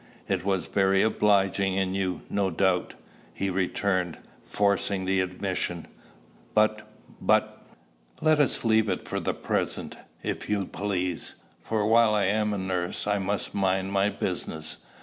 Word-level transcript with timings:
"It 0.27 0.43
was 0.43 0.65
very 0.65 1.03
obliging 1.03 1.75
in 1.75 1.93
you, 1.93 2.23
no 2.27 2.49
doubt," 2.49 2.95
he 3.35 3.51
returned, 3.51 4.17
forcing 4.41 5.05
the 5.05 5.21
admission; 5.21 5.85
"but 6.55 6.91
but" 7.21 7.61
"Let 8.19 8.39
us 8.39 8.65
leave 8.65 8.89
it 8.89 9.07
for 9.07 9.19
the 9.19 9.35
present, 9.35 9.97
if 10.23 10.49
you 10.49 10.65
please; 10.65 11.35
for 11.61 11.85
while 11.85 12.15
I 12.15 12.25
am 12.25 12.65
nurse, 12.65 13.05
I 13.05 13.19
must 13.19 13.53
mind 13.53 13.91
my 13.91 14.09
business. 14.09 14.77